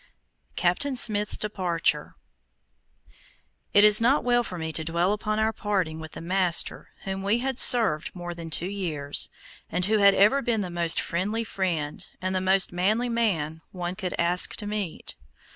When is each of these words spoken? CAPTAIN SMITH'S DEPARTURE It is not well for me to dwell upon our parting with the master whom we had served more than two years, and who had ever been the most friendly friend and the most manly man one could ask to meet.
CAPTAIN 0.55 0.95
SMITH'S 0.95 1.37
DEPARTURE 1.37 2.15
It 3.71 3.83
is 3.83 4.01
not 4.01 4.23
well 4.23 4.43
for 4.43 4.57
me 4.57 4.71
to 4.71 4.83
dwell 4.83 5.13
upon 5.13 5.37
our 5.37 5.53
parting 5.53 5.99
with 5.99 6.13
the 6.13 6.21
master 6.21 6.89
whom 7.03 7.21
we 7.21 7.37
had 7.37 7.59
served 7.59 8.09
more 8.15 8.33
than 8.33 8.49
two 8.49 8.65
years, 8.65 9.29
and 9.69 9.85
who 9.85 9.99
had 9.99 10.15
ever 10.15 10.41
been 10.41 10.61
the 10.61 10.71
most 10.71 10.99
friendly 10.99 11.43
friend 11.43 12.07
and 12.19 12.33
the 12.33 12.41
most 12.41 12.71
manly 12.71 13.09
man 13.09 13.61
one 13.71 13.93
could 13.93 14.15
ask 14.17 14.55
to 14.55 14.65
meet. 14.65 15.17